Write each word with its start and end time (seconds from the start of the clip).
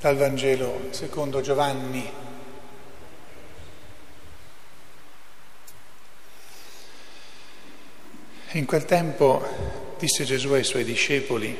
dal 0.00 0.16
Vangelo 0.16 0.86
secondo 0.90 1.42
Giovanni. 1.42 2.10
In 8.52 8.64
quel 8.64 8.86
tempo 8.86 9.94
disse 9.98 10.24
Gesù 10.24 10.52
ai 10.52 10.64
suoi 10.64 10.84
discepoli, 10.84 11.54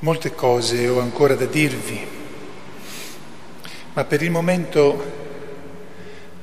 molte 0.00 0.34
cose 0.34 0.88
ho 0.88 0.98
ancora 0.98 1.36
da 1.36 1.46
dirvi, 1.46 2.06
ma 3.92 4.04
per 4.04 4.20
il 4.20 4.32
momento 4.32 5.18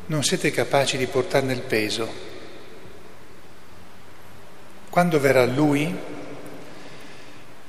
non 0.05 0.23
siete 0.23 0.50
capaci 0.52 0.96
di 0.96 1.07
portarne 1.07 1.52
il 1.52 1.62
peso. 1.62 2.25
Quando 4.89 5.20
verrà 5.20 5.46
Lui, 5.46 6.16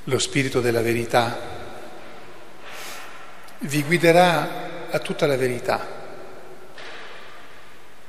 lo 0.08 0.18
Spirito 0.18 0.62
della 0.62 0.80
verità, 0.80 1.38
vi 3.58 3.82
guiderà 3.82 4.88
a 4.90 4.98
tutta 5.00 5.26
la 5.26 5.36
verità, 5.36 5.86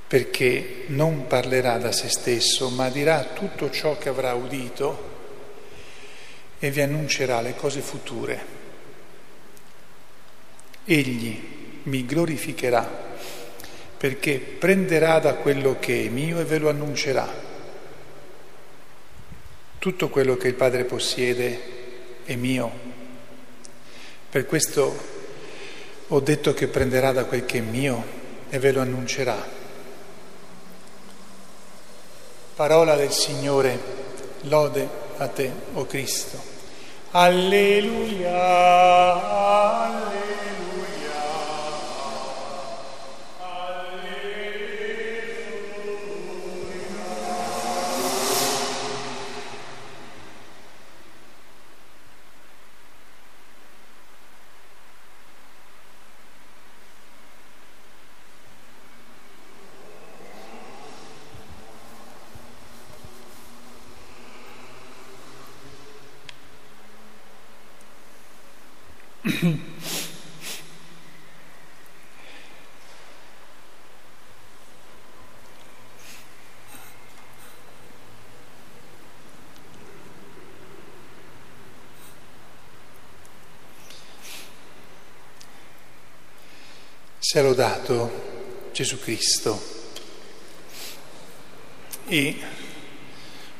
perché 0.07 0.85
non 0.87 1.27
parlerà 1.27 1.77
da 1.77 1.91
se 1.91 2.07
stesso, 2.07 2.69
ma 2.69 2.89
dirà 2.89 3.23
tutto 3.33 3.69
ciò 3.69 3.97
che 3.97 4.07
avrà 4.07 4.33
udito 4.33 5.07
e 6.57 6.71
vi 6.71 6.81
annuncerà 6.81 7.41
le 7.41 7.55
cose 7.55 7.81
future. 7.81 8.57
Egli 10.85 11.57
mi 11.83 12.05
glorificherà 12.05 13.07
perché 13.97 14.39
prenderà 14.39 15.19
da 15.19 15.33
quello 15.33 15.75
che 15.79 16.05
è 16.05 16.07
mio 16.07 16.39
e 16.39 16.45
ve 16.45 16.59
lo 16.59 16.69
annuncerà. 16.69 17.27
Tutto 19.77 20.09
quello 20.09 20.37
che 20.37 20.47
il 20.47 20.53
Padre 20.53 20.85
possiede 20.85 21.78
è 22.33 22.35
mio. 22.35 22.71
Per 24.29 24.45
questo 24.45 24.97
ho 26.07 26.19
detto 26.19 26.53
che 26.53 26.67
prenderà 26.67 27.11
da 27.11 27.25
quel 27.25 27.45
che 27.45 27.57
è 27.57 27.61
mio 27.61 28.03
e 28.49 28.59
ve 28.59 28.71
lo 28.71 28.81
annuncerà. 28.81 29.57
Parola 32.53 32.95
del 32.95 33.11
Signore, 33.11 33.79
lode 34.41 34.87
a 35.17 35.27
te, 35.27 35.51
o 35.73 35.79
oh 35.79 35.85
Cristo. 35.85 36.39
Alleluia, 37.11 38.31
alleluia. 39.81 40.28
Sia 87.31 87.43
lodato 87.43 88.69
Gesù 88.71 88.99
Cristo. 88.99 89.61
E 92.07 92.39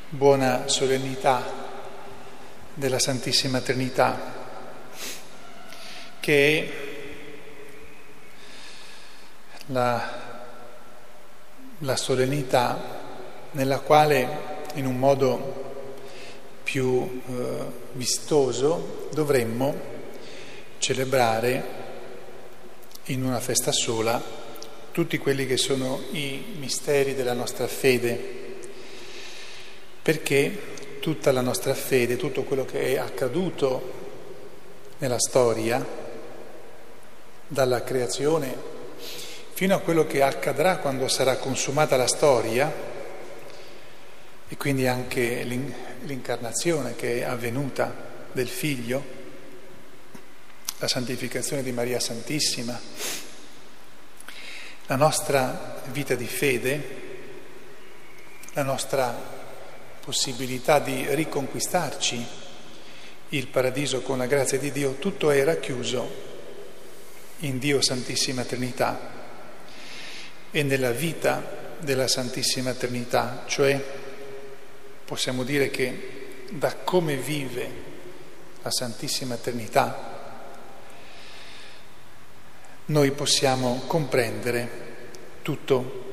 buona 0.09 0.67
solennità 0.67 1.43
della 2.73 2.97
Santissima 2.97 3.61
Trinità 3.61 4.33
che 6.19 6.57
è 6.57 6.71
la, 9.67 10.19
la 11.77 11.95
solennità 11.95 12.81
nella 13.51 13.81
quale 13.81 14.65
in 14.73 14.87
un 14.87 14.97
modo 14.97 15.75
più 16.63 17.21
eh, 17.23 17.65
vistoso 17.91 19.09
dovremmo 19.13 19.79
celebrare 20.79 21.78
in 23.09 23.23
una 23.23 23.39
festa 23.39 23.71
sola 23.71 24.21
tutti 24.91 25.17
quelli 25.17 25.45
che 25.45 25.57
sono 25.57 26.01
i 26.11 26.55
misteri 26.57 27.15
della 27.15 27.33
nostra 27.33 27.67
fede, 27.67 28.37
perché 30.01 30.97
tutta 30.99 31.31
la 31.31 31.41
nostra 31.41 31.73
fede, 31.73 32.17
tutto 32.17 32.43
quello 32.43 32.65
che 32.65 32.93
è 32.93 32.97
accaduto 32.97 33.97
nella 34.97 35.19
storia, 35.19 35.85
dalla 37.47 37.83
creazione 37.83 38.77
fino 39.53 39.75
a 39.75 39.79
quello 39.79 40.05
che 40.05 40.21
accadrà 40.21 40.77
quando 40.77 41.07
sarà 41.07 41.37
consumata 41.37 41.97
la 41.97 42.07
storia, 42.07 42.71
e 44.47 44.57
quindi 44.57 44.87
anche 44.87 45.43
l'incarnazione 45.43 46.95
che 46.95 47.19
è 47.19 47.23
avvenuta 47.23 47.93
del 48.31 48.47
Figlio, 48.47 49.17
la 50.79 50.87
santificazione 50.87 51.61
di 51.61 51.73
Maria 51.73 51.99
Santissima, 51.99 52.79
la 54.87 54.95
nostra 54.95 55.81
vita 55.91 56.15
di 56.15 56.25
fede, 56.25 56.97
la 58.53 58.63
nostra 58.63 59.37
possibilità 59.99 60.79
di 60.79 61.05
riconquistarci 61.13 62.25
il 63.29 63.47
paradiso 63.47 64.01
con 64.01 64.17
la 64.17 64.25
grazia 64.25 64.57
di 64.57 64.71
Dio, 64.71 64.93
tutto 64.95 65.29
è 65.31 65.43
racchiuso 65.43 66.27
in 67.39 67.59
Dio 67.59 67.81
Santissima 67.81 68.43
Trinità 68.43 69.17
e 70.49 70.63
nella 70.63 70.91
vita 70.91 71.75
della 71.79 72.07
Santissima 72.07 72.73
Trinità, 72.73 73.43
cioè 73.47 73.83
possiamo 75.03 75.43
dire 75.43 75.69
che 75.69 76.47
da 76.51 76.73
come 76.75 77.17
vive 77.17 77.87
la 78.63 78.71
Santissima 78.71 79.35
Trinità 79.35 80.08
noi 82.89 83.11
possiamo 83.11 83.83
comprendere 83.85 84.87
tutto 85.43 86.07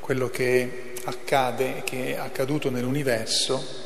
quello 0.00 0.28
che 0.28 0.92
accade, 1.04 1.82
che 1.82 2.14
è 2.14 2.18
accaduto 2.18 2.70
nell'universo 2.70 3.82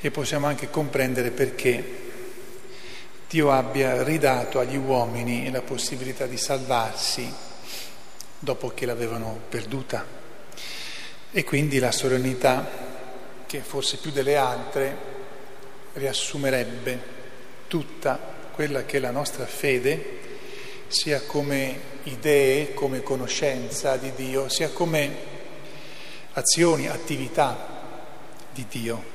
e 0.00 0.10
possiamo 0.12 0.46
anche 0.46 0.70
comprendere 0.70 1.30
perché 1.30 2.02
Dio 3.28 3.50
abbia 3.50 4.04
ridato 4.04 4.60
agli 4.60 4.76
uomini 4.76 5.50
la 5.50 5.62
possibilità 5.62 6.26
di 6.26 6.36
salvarsi 6.36 7.32
dopo 8.38 8.68
che 8.74 8.86
l'avevano 8.86 9.40
perduta. 9.48 10.06
E 11.32 11.42
quindi 11.42 11.80
la 11.80 11.90
solennità, 11.90 12.64
che 13.46 13.58
forse 13.58 13.96
più 13.96 14.12
delle 14.12 14.36
altre 14.36 14.96
riassumerebbe 15.94 17.02
tutta 17.66 18.20
quella 18.52 18.84
che 18.84 18.98
è 18.98 19.00
la 19.00 19.10
nostra 19.10 19.46
fede, 19.46 20.23
sia 20.88 21.22
come 21.22 21.92
idee, 22.04 22.74
come 22.74 23.02
conoscenza 23.02 23.96
di 23.96 24.12
Dio, 24.14 24.48
sia 24.48 24.70
come 24.70 25.16
azioni, 26.32 26.88
attività 26.88 27.56
di 28.52 28.66
Dio. 28.68 29.12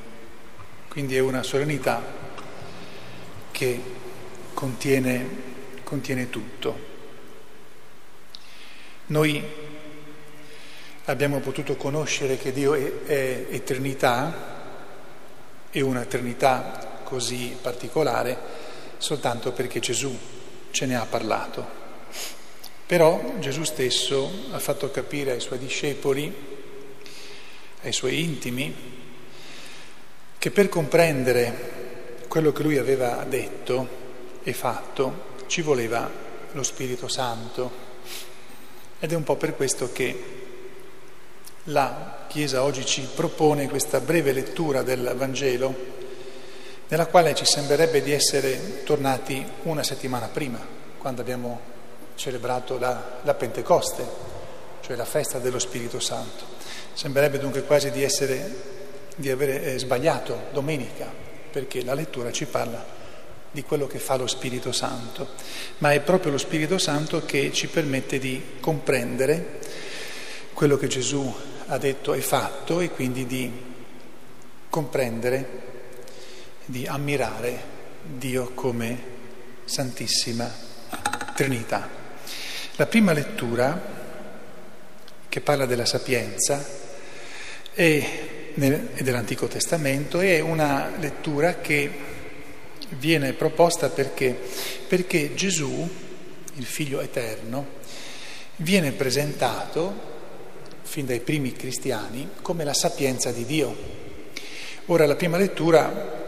Quindi 0.89 1.15
è 1.15 1.19
una 1.19 1.43
solennità 1.43 2.01
che 3.51 3.81
contiene, 4.53 5.27
contiene 5.83 6.29
tutto. 6.29 6.87
Noi 9.07 9.43
abbiamo 11.05 11.39
potuto 11.39 11.75
conoscere 11.75 12.37
che 12.37 12.51
Dio 12.51 12.73
è, 12.73 13.03
è 13.05 13.45
eternità 13.49 14.57
e 15.71 15.81
una 15.81 16.01
eternità 16.01 17.01
così 17.03 17.57
particolare 17.59 18.37
soltanto 18.97 19.51
perché 19.51 19.79
Gesù 19.79 20.15
ce 20.71 20.85
ne 20.85 20.95
ha 20.95 21.05
parlato. 21.05 21.77
Però 22.85 23.35
Gesù 23.39 23.63
stesso 23.63 24.31
ha 24.51 24.59
fatto 24.59 24.89
capire 24.89 25.31
ai 25.31 25.39
suoi 25.39 25.59
discepoli, 25.59 26.33
ai 27.83 27.93
suoi 27.93 28.23
intimi, 28.23 28.75
che 30.37 30.51
per 30.51 30.69
comprendere 30.69 32.23
quello 32.27 32.51
che 32.51 32.63
lui 32.63 32.77
aveva 32.77 33.25
detto 33.27 33.87
e 34.43 34.53
fatto 34.53 35.27
ci 35.47 35.61
voleva 35.61 36.09
lo 36.51 36.63
Spirito 36.63 37.07
Santo. 37.07 37.87
Ed 38.99 39.11
è 39.11 39.15
un 39.15 39.23
po' 39.23 39.35
per 39.35 39.55
questo 39.55 39.91
che 39.91 40.37
la 41.65 42.25
Chiesa 42.27 42.63
oggi 42.63 42.85
ci 42.85 43.07
propone 43.13 43.69
questa 43.69 43.99
breve 43.99 44.31
lettura 44.31 44.81
del 44.81 45.13
Vangelo 45.15 45.97
nella 46.89 47.05
quale 47.05 47.35
ci 47.35 47.45
sembrerebbe 47.45 48.01
di 48.01 48.11
essere 48.11 48.83
tornati 48.83 49.45
una 49.63 49.83
settimana 49.83 50.27
prima, 50.27 50.59
quando 50.97 51.21
abbiamo 51.21 51.59
celebrato 52.15 52.79
la, 52.79 53.19
la 53.23 53.33
Pentecoste, 53.35 54.03
cioè 54.81 54.95
la 54.95 55.05
festa 55.05 55.37
dello 55.37 55.59
Spirito 55.59 55.99
Santo. 55.99 56.45
Sembrerebbe 56.93 57.37
dunque 57.37 57.63
quasi 57.63 57.91
di, 57.91 58.03
essere, 58.03 58.53
di 59.15 59.29
aver 59.29 59.67
eh, 59.67 59.79
sbagliato 59.79 60.47
domenica, 60.51 61.07
perché 61.51 61.83
la 61.83 61.93
lettura 61.93 62.31
ci 62.31 62.45
parla 62.45 62.83
di 63.51 63.63
quello 63.63 63.85
che 63.85 63.99
fa 63.99 64.15
lo 64.15 64.25
Spirito 64.25 64.71
Santo, 64.71 65.27
ma 65.79 65.93
è 65.93 65.99
proprio 66.01 66.31
lo 66.31 66.37
Spirito 66.39 66.79
Santo 66.79 67.23
che 67.23 67.51
ci 67.53 67.67
permette 67.67 68.17
di 68.17 68.57
comprendere 68.59 69.59
quello 70.53 70.75
che 70.75 70.87
Gesù 70.87 71.33
ha 71.67 71.77
detto 71.77 72.13
e 72.13 72.21
fatto 72.21 72.79
e 72.79 72.89
quindi 72.89 73.27
di 73.27 73.51
comprendere, 74.69 75.67
di 76.69 76.85
ammirare 76.85 77.59
Dio 78.03 78.51
come 78.53 78.97
Santissima 79.65 80.47
Trinità. 81.33 81.89
La 82.75 82.85
prima 82.85 83.11
lettura, 83.11 83.81
che 85.27 85.41
parla 85.41 85.65
della 85.65 85.85
sapienza, 85.85 86.63
è 87.73 88.09
dell'Antico 88.53 89.47
Testamento, 89.47 90.19
è 90.19 90.39
una 90.41 90.91
lettura 90.99 91.55
che 91.55 91.91
viene 92.89 93.33
proposta 93.33 93.89
perché? 93.89 94.39
Perché 94.87 95.33
Gesù, 95.33 95.89
il 96.53 96.65
Figlio 96.65 97.01
eterno, 97.01 97.65
viene 98.57 98.91
presentato 98.91 100.07
fin 100.83 101.07
dai 101.07 101.19
primi 101.19 101.51
cristiani 101.51 102.29
come 102.43 102.63
la 102.63 102.75
sapienza 102.75 103.31
di 103.31 103.45
Dio. 103.45 103.75
Ora 104.85 105.07
la 105.07 105.15
prima 105.15 105.37
lettura 105.37 106.18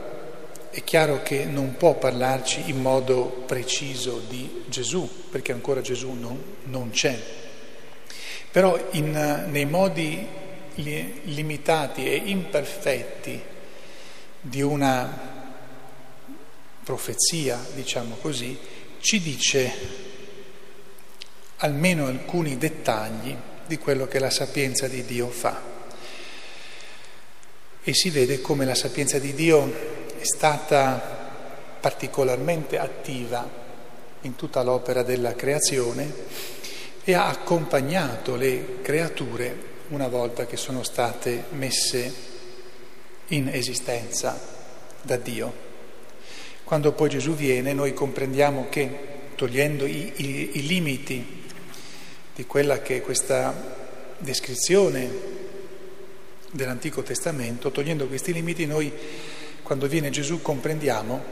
è 0.72 0.86
chiaro 0.86 1.22
che 1.22 1.44
non 1.44 1.76
può 1.76 1.96
parlarci 1.96 2.70
in 2.70 2.82
modo 2.82 3.44
preciso 3.46 4.24
di 4.28 4.64
Gesù, 4.68 5.28
perché 5.30 5.52
ancora 5.52 5.82
Gesù 5.82 6.12
non, 6.12 6.42
non 6.64 6.92
c'è. 6.92 7.22
Però 8.50 8.80
in, 8.92 9.48
nei 9.50 9.66
modi 9.66 10.26
limitati 10.76 12.06
e 12.06 12.16
imperfetti 12.16 13.42
di 14.40 14.62
una 14.62 15.30
profezia, 16.84 17.60
diciamo 17.74 18.16
così, 18.22 18.58
ci 19.02 19.22
dice 19.22 19.74
almeno 21.58 22.08
alcuni 22.08 22.58
dettagli 22.58 23.36
di 23.68 23.78
quello 23.78 24.08
che 24.08 24.20
la 24.20 24.30
sapienza 24.30 24.88
di 24.88 25.04
Dio 25.04 25.30
fa. 25.30 25.70
E 27.84 27.94
si 27.94 28.10
vede 28.10 28.40
come 28.40 28.64
la 28.64 28.76
sapienza 28.76 29.20
di 29.20 29.34
Dio 29.34 29.91
è 30.22 30.24
stata 30.24 31.20
particolarmente 31.80 32.78
attiva 32.78 33.60
in 34.22 34.36
tutta 34.36 34.62
l'opera 34.62 35.02
della 35.02 35.34
creazione 35.34 36.14
e 37.04 37.14
ha 37.16 37.28
accompagnato 37.28 38.36
le 38.36 38.82
creature 38.84 39.70
una 39.88 40.08
volta 40.08 40.46
che 40.46 40.58
sono 40.58 40.84
state 40.84 41.46
messe 41.54 42.14
in 43.30 43.48
esistenza 43.48 44.40
da 45.02 45.18
Dio. 45.18 45.70
Quando 46.64 46.92
poi 46.92 47.10
Gesù 47.10 47.34
viene 47.34 47.74
noi 47.74 47.96
comprendiamo 47.96 48.68
che 48.70 49.10
togliendo 49.34 49.88
i, 49.88 50.14
i, 50.18 50.50
i 50.60 50.68
limiti 50.68 51.46
di 52.36 52.46
quella 52.46 52.84
che 52.84 52.98
è 52.98 53.02
questa 53.02 53.54
descrizione 54.20 55.10
dell'Antico 56.52 57.02
Testamento, 57.02 57.72
togliendo 57.72 58.06
questi 58.06 58.32
limiti 58.34 58.68
noi 58.68 58.94
quando 59.72 59.88
viene 59.88 60.10
Gesù 60.10 60.42
comprendiamo 60.42 61.24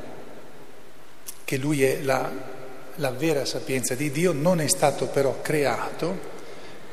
che 1.44 1.58
lui 1.58 1.84
è 1.84 2.00
la, 2.04 2.32
la 2.96 3.12
vera 3.12 3.44
sapienza 3.44 3.96
di 3.96 4.12
Dio, 4.12 4.32
non 4.32 4.62
è 4.62 4.68
stato 4.70 5.08
però 5.08 5.42
creato, 5.42 6.18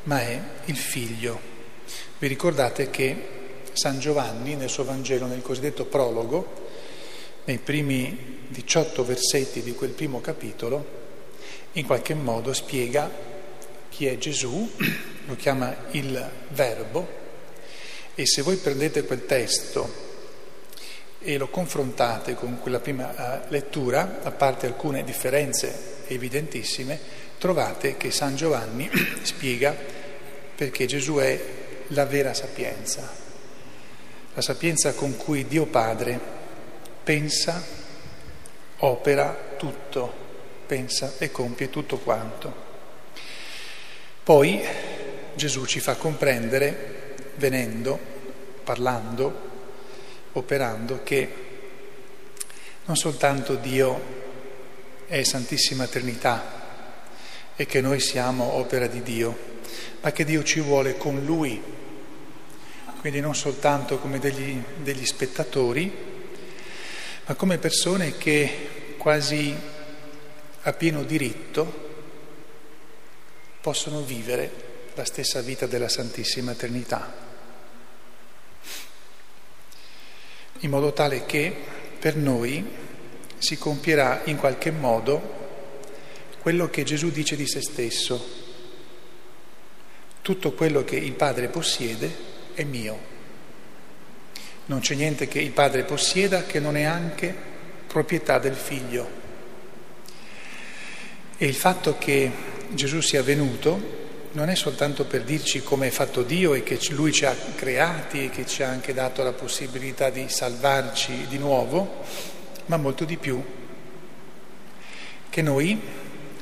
ma 0.02 0.22
è 0.22 0.40
il 0.64 0.76
figlio. 0.76 1.38
Vi 2.18 2.26
ricordate 2.26 2.90
che 2.90 3.28
San 3.74 4.00
Giovanni 4.00 4.56
nel 4.56 4.68
suo 4.68 4.82
Vangelo, 4.82 5.26
nel 5.26 5.40
cosiddetto 5.40 5.84
prologo, 5.84 6.66
nei 7.44 7.58
primi 7.58 8.48
18 8.48 9.04
versetti 9.04 9.62
di 9.62 9.72
quel 9.72 9.90
primo 9.90 10.20
capitolo, 10.20 10.84
in 11.74 11.86
qualche 11.86 12.14
modo 12.14 12.52
spiega 12.52 13.08
chi 13.88 14.06
è 14.06 14.18
Gesù, 14.18 14.68
lo 15.26 15.36
chiama 15.36 15.76
il 15.92 16.28
Verbo, 16.48 17.06
e 18.16 18.26
se 18.26 18.42
voi 18.42 18.56
prendete 18.56 19.04
quel 19.04 19.26
testo 19.26 20.05
e 21.26 21.38
lo 21.38 21.48
confrontate 21.48 22.34
con 22.34 22.60
quella 22.60 22.78
prima 22.78 23.42
eh, 23.42 23.46
lettura, 23.48 24.20
a 24.22 24.30
parte 24.30 24.66
alcune 24.66 25.02
differenze 25.02 26.04
evidentissime, 26.06 27.00
trovate 27.36 27.96
che 27.96 28.12
San 28.12 28.36
Giovanni 28.36 28.88
spiega 29.22 29.74
perché 30.54 30.86
Gesù 30.86 31.16
è 31.16 31.44
la 31.88 32.06
vera 32.06 32.32
sapienza, 32.32 33.10
la 34.34 34.40
sapienza 34.40 34.94
con 34.94 35.16
cui 35.16 35.48
Dio 35.48 35.66
Padre 35.66 36.20
pensa, 37.02 37.60
opera 38.78 39.36
tutto, 39.58 40.14
pensa 40.64 41.14
e 41.18 41.32
compie 41.32 41.70
tutto 41.70 41.98
quanto. 41.98 42.54
Poi 44.22 44.62
Gesù 45.34 45.64
ci 45.64 45.80
fa 45.80 45.96
comprendere, 45.96 47.14
venendo, 47.34 47.98
parlando, 48.62 49.54
operando, 50.38 51.02
che 51.02 51.44
non 52.84 52.96
soltanto 52.96 53.54
Dio 53.56 54.24
è 55.06 55.22
Santissima 55.22 55.86
Trinità 55.86 56.64
e 57.56 57.66
che 57.66 57.80
noi 57.80 58.00
siamo 58.00 58.54
opera 58.54 58.86
di 58.86 59.02
Dio, 59.02 59.36
ma 60.00 60.12
che 60.12 60.24
Dio 60.24 60.42
ci 60.42 60.60
vuole 60.60 60.96
con 60.96 61.24
Lui, 61.24 61.60
quindi 63.00 63.20
non 63.20 63.34
soltanto 63.34 63.98
come 63.98 64.18
degli, 64.18 64.60
degli 64.82 65.06
spettatori, 65.06 65.92
ma 67.24 67.34
come 67.34 67.58
persone 67.58 68.16
che 68.18 68.94
quasi 68.98 69.54
a 70.62 70.72
pieno 70.72 71.02
diritto 71.02 71.84
possono 73.60 74.02
vivere 74.02 74.64
la 74.94 75.04
stessa 75.04 75.40
vita 75.40 75.66
della 75.66 75.88
Santissima 75.88 76.54
Trinità, 76.54 77.12
in 80.60 80.70
modo 80.70 80.92
tale 80.92 81.26
che 81.26 81.54
per 81.98 82.16
noi 82.16 82.64
si 83.38 83.58
compierà 83.58 84.22
in 84.24 84.36
qualche 84.36 84.70
modo 84.70 85.34
quello 86.40 86.70
che 86.70 86.84
Gesù 86.84 87.10
dice 87.10 87.36
di 87.36 87.46
se 87.46 87.60
stesso. 87.60 88.44
Tutto 90.22 90.52
quello 90.52 90.84
che 90.84 90.96
il 90.96 91.12
Padre 91.12 91.48
possiede 91.48 92.14
è 92.54 92.64
mio. 92.64 93.14
Non 94.66 94.80
c'è 94.80 94.94
niente 94.94 95.28
che 95.28 95.38
il 95.38 95.52
padre 95.52 95.84
possieda 95.84 96.44
che 96.44 96.58
non 96.58 96.76
è 96.76 96.82
anche 96.82 97.32
proprietà 97.86 98.40
del 98.40 98.56
figlio. 98.56 99.08
E 101.36 101.46
il 101.46 101.54
fatto 101.54 101.98
che 101.98 102.30
Gesù 102.70 103.00
sia 103.00 103.22
venuto 103.22 103.95
non 104.36 104.50
è 104.50 104.54
soltanto 104.54 105.06
per 105.06 105.22
dirci 105.22 105.62
come 105.62 105.86
è 105.86 105.90
fatto 105.90 106.22
Dio 106.22 106.52
e 106.52 106.62
che 106.62 106.78
Lui 106.90 107.10
ci 107.10 107.24
ha 107.24 107.34
creati 107.54 108.24
e 108.24 108.28
che 108.28 108.44
ci 108.44 108.62
ha 108.62 108.68
anche 108.68 108.92
dato 108.92 109.22
la 109.22 109.32
possibilità 109.32 110.10
di 110.10 110.28
salvarci 110.28 111.26
di 111.26 111.38
nuovo, 111.38 112.02
ma 112.66 112.76
molto 112.76 113.06
di 113.06 113.16
più. 113.16 113.42
Che 115.30 115.42
noi 115.42 115.80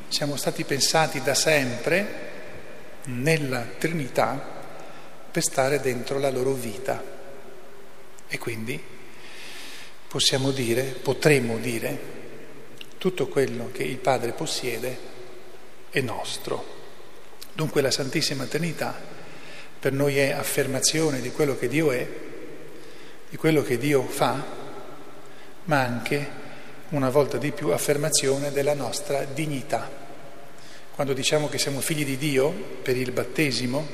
siamo 0.09 0.35
stati 0.35 0.65
pensati 0.65 1.23
da 1.23 1.35
sempre 1.35 2.33
nella 3.05 3.65
Trinità 3.79 4.45
per 5.31 5.43
stare 5.45 5.79
dentro 5.79 6.19
la 6.19 6.31
loro 6.31 6.53
vita. 6.53 7.01
E 8.27 8.39
quindi 8.39 8.83
possiamo 10.09 10.51
dire, 10.51 10.83
potremmo 10.83 11.59
dire, 11.59 11.99
tutto 12.99 13.29
quello 13.29 13.71
che 13.71 13.85
il 13.85 13.99
Padre 13.99 14.33
possiede 14.33 14.99
è 15.91 16.01
nostro. 16.01 16.83
Dunque 17.55 17.83
la 17.83 17.93
Santissima 17.93 18.47
Trinità 18.47 18.95
per 19.79 19.93
noi 19.93 20.19
è 20.19 20.33
affermazione 20.33 21.21
di 21.21 21.31
quello 21.31 21.57
che 21.57 21.69
Dio 21.69 21.93
è, 21.93 22.07
di 23.31 23.37
quello 23.37 23.63
che 23.63 23.79
Dio 23.79 24.03
fa, 24.03 24.45
ma 25.65 25.81
anche 25.81 26.43
una 26.89 27.11
volta 27.11 27.37
di 27.39 27.53
più 27.53 27.69
affermazione 27.69 28.51
della 28.51 28.75
nostra 28.75 29.25
dignità. 29.25 29.89
Quando 30.93 31.13
diciamo 31.13 31.49
che 31.49 31.59
siamo 31.59 31.81
figli 31.81 32.05
di 32.05 32.17
Dio 32.17 32.51
per 32.83 32.97
il 32.97 33.13
battesimo, 33.13 33.87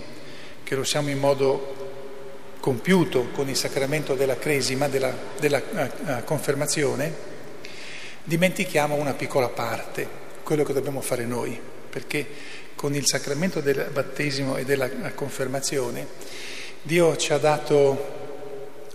che 0.63 0.75
lo 0.75 0.85
siamo 0.85 1.11
in 1.11 1.19
modo 1.19 2.55
compiuto 2.61 3.29
con 3.33 3.49
il 3.49 3.57
sacramento 3.57 4.15
della 4.15 4.39
cresima, 4.39 4.89
della, 4.89 5.15
della 5.39 5.61
uh, 5.71 6.25
confermazione, 6.25 7.13
dimentichiamo 8.25 8.95
una 8.95 9.13
piccola 9.13 9.49
parte, 9.49 10.09
quello 10.43 10.63
che 10.63 10.73
dobbiamo 10.73 11.01
fare 11.03 11.25
noi, 11.27 11.61
perché 11.91 12.27
con 12.75 12.95
il 12.95 13.07
sacramento 13.07 13.61
del 13.61 13.89
battesimo 13.93 14.57
e 14.57 14.65
della 14.65 14.89
confermazione 15.15 16.07
Dio 16.83 17.15
ci 17.17 17.35
ha 17.35 17.39
dato 17.39 18.19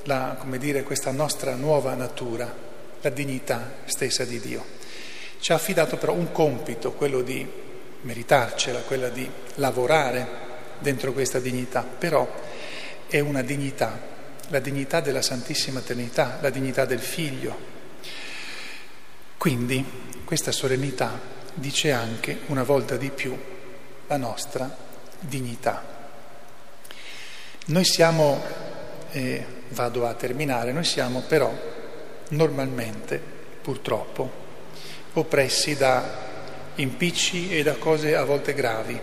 la, 0.06 0.44
dire, 0.58 0.82
questa 0.82 1.12
nostra 1.12 1.54
nuova 1.54 1.94
natura, 1.94 2.52
la 3.02 3.10
dignità 3.10 3.76
stessa 3.86 4.26
di 4.26 4.40
Dio. 4.40 4.66
Ci 5.40 5.52
ha 5.52 5.56
affidato 5.56 5.98
però 5.98 6.14
un 6.14 6.32
compito, 6.32 6.94
quello 6.94 7.22
di 7.22 7.48
meritarcela, 8.02 8.80
quella 8.80 9.10
di 9.10 9.30
lavorare 9.56 10.28
dentro 10.80 11.14
questa 11.14 11.40
dignità, 11.40 11.84
però 11.84 12.28
è 13.08 13.20
una 13.20 13.44
dignità, 13.44 14.00
la 14.48 14.60
dignità 14.60 15.00
della 15.00 15.22
Santissima 15.22 15.82
Trinità, 15.82 16.40
la 16.42 16.50
dignità 16.50 16.86
del 16.86 17.00
Figlio. 17.00 17.74
Quindi 19.38 19.86
questa 20.24 20.52
solennità 20.52 21.20
dice 21.56 21.92
anche 21.92 22.40
una 22.48 22.64
volta 22.64 22.98
di 22.98 23.10
più 23.10 23.38
la 24.08 24.18
nostra 24.18 24.76
dignità. 25.20 25.94
Noi 27.68 27.84
siamo, 27.84 28.42
eh, 29.12 29.46
vado 29.70 30.06
a 30.06 30.14
terminare, 30.14 30.72
noi 30.72 30.84
siamo 30.84 31.22
però 31.22 31.52
normalmente, 32.30 33.20
purtroppo, 33.62 34.44
oppressi 35.14 35.76
da 35.76 36.24
impicci 36.76 37.58
e 37.58 37.64
da 37.64 37.76
cose 37.76 38.16
a 38.16 38.24
volte 38.24 38.54
gravi, 38.54 39.00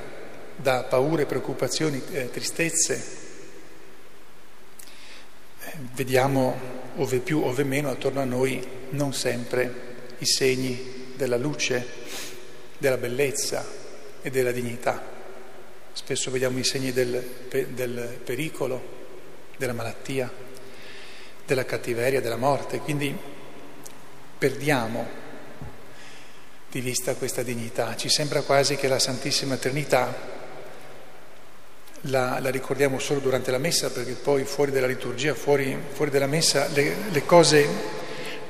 da 0.54 0.84
paure, 0.84 1.26
preoccupazioni, 1.26 2.00
eh, 2.12 2.30
tristezze. 2.30 3.20
Eh, 5.58 5.72
vediamo 5.94 6.80
ove 6.96 7.18
più, 7.18 7.42
ove 7.42 7.64
meno 7.64 7.90
attorno 7.90 8.20
a 8.20 8.24
noi 8.24 8.64
non 8.90 9.14
sempre 9.14 9.90
i 10.18 10.26
segni 10.26 11.14
della 11.16 11.38
luce, 11.38 11.84
della 12.82 12.96
bellezza 12.96 13.64
e 14.20 14.28
della 14.28 14.50
dignità. 14.50 15.00
Spesso 15.92 16.32
vediamo 16.32 16.58
i 16.58 16.64
segni 16.64 16.92
del, 16.92 17.22
del 17.68 18.18
pericolo, 18.24 18.82
della 19.56 19.72
malattia, 19.72 20.28
della 21.46 21.64
cattiveria, 21.64 22.20
della 22.20 22.36
morte, 22.36 22.78
quindi 22.78 23.16
perdiamo 24.36 25.06
di 26.72 26.80
vista 26.80 27.14
questa 27.14 27.44
dignità. 27.44 27.94
Ci 27.94 28.08
sembra 28.08 28.42
quasi 28.42 28.74
che 28.74 28.88
la 28.88 28.98
Santissima 28.98 29.56
Trinità 29.56 30.40
la, 32.06 32.40
la 32.40 32.50
ricordiamo 32.50 32.98
solo 32.98 33.20
durante 33.20 33.52
la 33.52 33.58
messa, 33.58 33.92
perché 33.92 34.14
poi 34.14 34.42
fuori 34.44 34.72
dalla 34.72 34.88
liturgia, 34.88 35.36
fuori, 35.36 35.78
fuori 35.92 36.10
dalla 36.10 36.26
messa, 36.26 36.66
le, 36.66 36.96
le 37.12 37.24
cose 37.24 37.64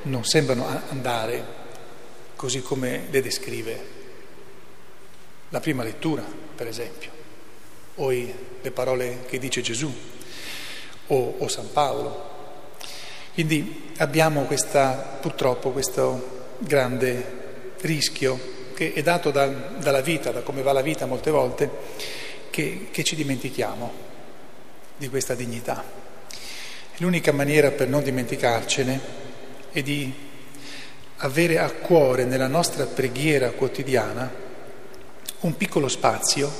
non 0.03 0.25
sembrano 0.25 0.65
andare 0.89 1.61
così 2.35 2.63
come 2.63 3.09
le 3.11 3.21
descrive 3.21 4.01
la 5.53 5.59
prima 5.59 5.83
lettura, 5.83 6.23
per 6.55 6.67
esempio, 6.67 7.11
o 7.95 8.09
le 8.09 8.71
parole 8.71 9.19
che 9.27 9.37
dice 9.37 9.61
Gesù, 9.61 9.93
o, 11.07 11.35
o 11.37 11.47
San 11.47 11.71
Paolo. 11.71 12.31
Quindi 13.35 13.91
abbiamo 13.97 14.45
questa, 14.45 15.19
purtroppo 15.21 15.69
questo 15.69 16.55
grande 16.57 17.41
rischio 17.81 18.51
che 18.73 18.93
è 18.93 19.03
dato 19.03 19.29
da, 19.29 19.45
dalla 19.45 20.01
vita, 20.01 20.31
da 20.31 20.41
come 20.41 20.63
va 20.63 20.71
la 20.71 20.81
vita 20.81 21.05
molte 21.05 21.29
volte, 21.29 21.69
che, 22.49 22.87
che 22.89 23.03
ci 23.03 23.15
dimentichiamo 23.15 23.91
di 24.97 25.07
questa 25.07 25.35
dignità. 25.35 25.83
L'unica 26.97 27.31
maniera 27.31 27.69
per 27.69 27.89
non 27.89 28.01
dimenticarcene 28.01 28.99
è 29.71 29.83
di 29.83 30.11
avere 31.17 31.59
a 31.59 31.69
cuore 31.69 32.25
nella 32.25 32.47
nostra 32.47 32.85
preghiera 32.85 33.51
quotidiana 33.51 34.42
un 35.43 35.55
piccolo 35.55 35.87
spazio, 35.87 36.51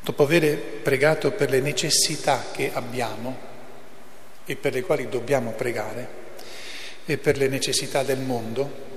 dopo 0.00 0.22
aver 0.22 0.56
pregato 0.82 1.32
per 1.32 1.50
le 1.50 1.60
necessità 1.60 2.46
che 2.52 2.72
abbiamo 2.72 3.48
e 4.44 4.56
per 4.56 4.72
le 4.72 4.82
quali 4.82 5.08
dobbiamo 5.08 5.50
pregare, 5.52 6.18
e 7.04 7.18
per 7.18 7.36
le 7.36 7.48
necessità 7.48 8.02
del 8.02 8.20
mondo, 8.20 8.88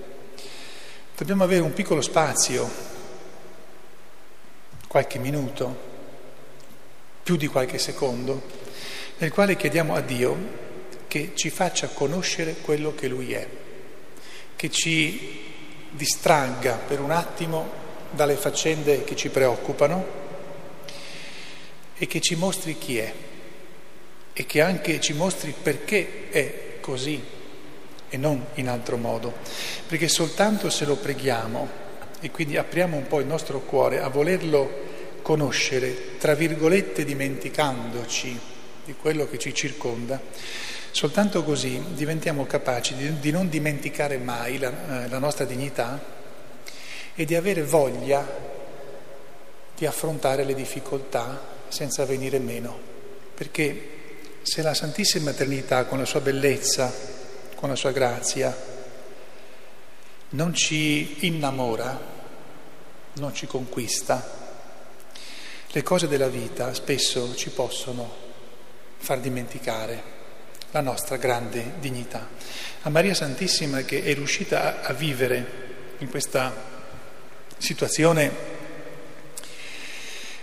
Dobbiamo 1.16 1.44
avere 1.44 1.62
un 1.62 1.74
piccolo 1.74 2.02
spazio, 2.02 2.68
qualche 4.88 5.20
minuto, 5.20 5.92
più 7.22 7.38
di 7.38 7.46
qualche 7.46 7.78
secondo, 7.78 8.42
nel 9.20 9.32
quale 9.32 9.56
chiediamo 9.56 9.94
a 9.94 10.02
Dio 10.02 10.36
che 11.08 11.34
ci 11.36 11.52
faccia 11.52 11.90
conoscere 11.90 12.56
quello 12.56 12.96
che 12.96 13.08
Lui 13.08 13.32
è, 13.32 13.48
che 14.56 14.72
ci 14.72 15.52
distragga 15.92 16.74
per 16.78 17.00
un 17.00 17.12
attimo 17.12 17.72
dalle 18.14 18.36
faccende 18.36 19.04
che 19.04 19.16
ci 19.16 19.30
preoccupano 19.30 20.22
e 21.96 22.08
che 22.08 22.20
ci 22.22 22.36
mostri 22.36 22.78
chi 22.78 22.98
è 22.98 23.14
e 24.34 24.46
che 24.46 24.62
anche 24.62 25.00
ci 25.00 25.14
mostri 25.14 25.54
perché 25.60 26.30
è 26.30 26.80
così 26.80 27.22
e 28.10 28.18
non 28.18 28.46
in 28.56 28.68
altro 28.68 28.98
modo, 28.98 29.34
perché 29.88 30.08
soltanto 30.08 30.70
se 30.70 30.86
lo 30.86 30.96
preghiamo 30.96 31.82
e 32.20 32.32
quindi 32.32 32.58
apriamo 32.58 32.96
un 32.96 33.08
po' 33.08 33.20
il 33.20 33.26
nostro 33.26 33.60
cuore 33.62 34.00
a 34.02 34.08
volerlo 34.08 34.92
conoscere, 35.22 36.18
tra 36.18 36.36
virgolette 36.36 37.06
dimenticandoci 37.06 38.40
di 38.86 38.94
quello 39.00 39.28
che 39.28 39.40
ci 39.40 39.54
circonda, 39.54 40.22
soltanto 40.92 41.44
così 41.44 41.82
diventiamo 41.94 42.46
capaci 42.46 42.96
di, 42.96 43.20
di 43.20 43.32
non 43.32 43.50
dimenticare 43.50 44.18
mai 44.18 44.60
la, 44.60 45.06
eh, 45.06 45.10
la 45.10 45.20
nostra 45.20 45.46
dignità 45.46 46.13
e 47.16 47.26
di 47.26 47.36
avere 47.36 47.64
voglia 47.64 48.52
di 49.76 49.86
affrontare 49.86 50.44
le 50.44 50.54
difficoltà 50.54 51.42
senza 51.68 52.06
venire 52.06 52.40
meno, 52.40 52.78
perché 53.34 53.90
se 54.44 54.62
la 54.62 54.74
Santissima 54.74 55.32
Trinità 55.32 55.86
con 55.86 55.98
la 55.98 56.06
sua 56.06 56.22
bellezza, 56.22 56.94
con 57.56 57.70
la 57.70 57.76
sua 57.76 57.92
grazia, 57.92 58.56
non 60.30 60.54
ci 60.54 61.26
innamora, 61.26 62.00
non 63.14 63.34
ci 63.34 63.48
conquista, 63.48 64.42
le 65.68 65.82
cose 65.82 66.08
della 66.08 66.28
vita 66.28 66.74
spesso 66.74 67.36
ci 67.36 67.50
possono 67.50 68.22
far 68.98 69.20
dimenticare 69.20 70.12
la 70.72 70.82
nostra 70.82 71.18
grande 71.18 71.74
dignità. 71.80 72.28
A 72.84 72.90
Maria 72.90 73.14
Santissima 73.14 73.82
che 73.82 74.04
è 74.04 74.14
riuscita 74.14 74.82
a, 74.82 74.94
vivere 74.94 75.96
in 76.00 76.10
questa 76.10 76.73
situazione 77.58 78.32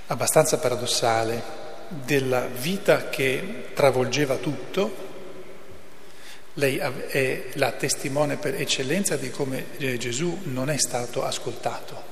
abbastanza 0.07 0.59
paradossale 0.59 1.43
della 1.89 2.47
vita 2.47 3.09
che 3.09 3.71
travolgeva 3.75 4.37
tutto, 4.37 5.09
lei 6.55 6.77
è 6.79 7.45
la 7.55 7.73
testimone 7.73 8.37
per 8.37 8.55
eccellenza 8.55 9.17
di 9.17 9.31
come 9.31 9.67
eh, 9.79 9.97
Gesù 9.99 10.41
non 10.45 10.69
è 10.69 10.79
stato 10.79 11.25
ascoltato 11.25 12.11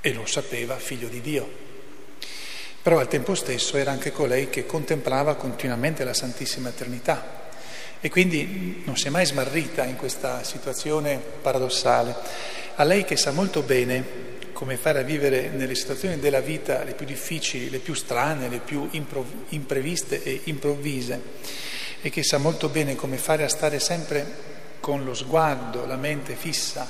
e 0.00 0.12
lo 0.12 0.26
sapeva, 0.26 0.76
figlio 0.76 1.08
di 1.08 1.20
Dio. 1.20 1.66
Però 2.82 2.98
al 2.98 3.08
tempo 3.08 3.34
stesso 3.34 3.76
era 3.76 3.90
anche 3.90 4.12
colei 4.12 4.48
che 4.48 4.64
contemplava 4.64 5.34
continuamente 5.34 6.04
la 6.04 6.14
Santissima 6.14 6.70
Trinità 6.70 7.46
e 8.00 8.08
quindi 8.08 8.82
non 8.84 8.96
si 8.96 9.08
è 9.08 9.10
mai 9.10 9.26
smarrita 9.26 9.84
in 9.84 9.96
questa 9.96 10.44
situazione 10.44 11.18
paradossale. 11.18 12.14
A 12.80 12.84
lei 12.84 13.04
che 13.04 13.16
sa 13.16 13.32
molto 13.32 13.62
bene 13.62 14.26
come 14.52 14.76
fare 14.76 15.00
a 15.00 15.02
vivere 15.02 15.48
nelle 15.48 15.74
situazioni 15.74 16.20
della 16.20 16.38
vita 16.38 16.84
le 16.84 16.94
più 16.94 17.06
difficili, 17.06 17.70
le 17.70 17.80
più 17.80 17.92
strane, 17.92 18.48
le 18.48 18.60
più 18.60 18.86
improv- 18.92 19.46
impreviste 19.48 20.22
e 20.22 20.42
improvvise, 20.44 21.20
e 22.00 22.08
che 22.08 22.22
sa 22.22 22.38
molto 22.38 22.68
bene 22.68 22.94
come 22.94 23.16
fare 23.16 23.42
a 23.42 23.48
stare 23.48 23.80
sempre 23.80 24.24
con 24.78 25.02
lo 25.02 25.12
sguardo, 25.12 25.86
la 25.86 25.96
mente 25.96 26.36
fissa 26.36 26.86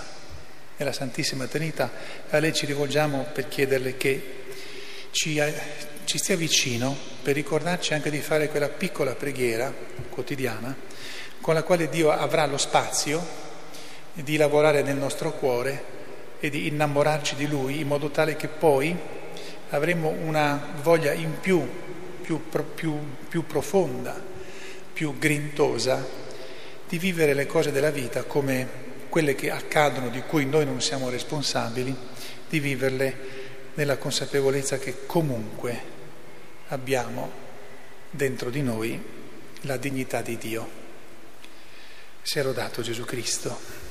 nella 0.76 0.92
Santissima 0.92 1.47
Trinità, 1.47 1.90
a 2.28 2.38
lei 2.38 2.52
ci 2.52 2.66
rivolgiamo 2.66 3.28
per 3.33 3.49
chiederle 3.49 3.97
che 3.97 4.23
ci, 5.11 5.42
ci 6.04 6.18
stia 6.18 6.37
vicino 6.37 6.95
per 7.23 7.35
ricordarci 7.35 7.95
anche 7.95 8.11
di 8.11 8.21
fare 8.21 8.50
quella 8.50 8.68
piccola 8.68 9.14
preghiera 9.14 9.73
quotidiana 10.11 10.76
con 11.40 11.54
la 11.54 11.62
quale 11.62 11.88
Dio 11.88 12.11
avrà 12.11 12.45
lo 12.45 12.59
spazio 12.59 13.47
di 14.22 14.37
lavorare 14.37 14.82
nel 14.82 14.96
nostro 14.96 15.32
cuore 15.32 15.96
e 16.40 16.50
di 16.50 16.66
innamorarci 16.66 17.34
di 17.34 17.46
Lui 17.46 17.80
in 17.80 17.87
modo 17.87 18.10
tale 18.10 18.37
che 18.37 18.48
poi 18.48 18.96
avremo 19.70 20.08
una 20.08 20.75
voglia 20.82 21.12
in 21.12 21.40
più, 21.40 21.66
più, 22.22 22.42
più, 22.75 22.98
più 23.28 23.46
profonda 23.46 24.28
più 24.98 25.16
grintosa 25.16 26.04
di 26.88 26.98
vivere 26.98 27.32
le 27.32 27.46
cose 27.46 27.70
della 27.70 27.92
vita 27.92 28.25
come 28.25 28.66
quelle 29.08 29.37
che 29.37 29.48
accadono, 29.48 30.08
di 30.08 30.22
cui 30.22 30.44
noi 30.44 30.64
non 30.64 30.80
siamo 30.80 31.08
responsabili, 31.08 31.94
di 32.48 32.58
viverle 32.58 33.16
nella 33.75 33.96
consapevolezza 33.96 34.78
che 34.78 35.06
comunque 35.06 35.80
abbiamo 36.70 37.30
dentro 38.10 38.50
di 38.50 38.60
noi 38.60 39.00
la 39.60 39.76
dignità 39.76 40.20
di 40.20 40.37
Dio. 40.37 40.68
Si 42.20 42.40
è 42.40 42.42
rodato 42.42 42.82
Gesù 42.82 43.04
Cristo. 43.04 43.88